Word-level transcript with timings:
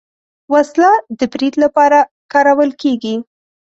وسله 0.53 0.91
د 1.17 1.19
برید 1.33 1.53
لپاره 1.63 1.99
کارول 2.33 2.71
کېږي 2.81 3.15